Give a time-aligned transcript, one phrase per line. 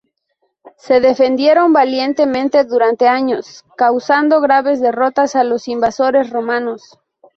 [0.77, 6.97] Se defendieron valientemente durante años, causando graves derrotas a los invasores romanos.